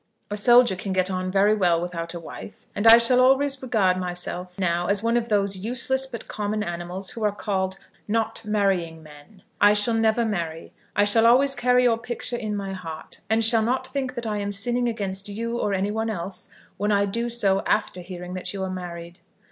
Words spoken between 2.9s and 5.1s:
shall always regard myself now as